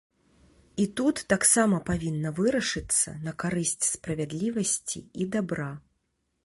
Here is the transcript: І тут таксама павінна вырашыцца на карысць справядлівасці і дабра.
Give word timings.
І 0.83 0.87
тут 0.99 1.21
таксама 1.33 1.79
павінна 1.89 2.31
вырашыцца 2.39 3.15
на 3.27 3.31
карысць 3.45 3.79
справядлівасці 3.93 4.99
і 5.21 5.31
дабра. 5.37 5.71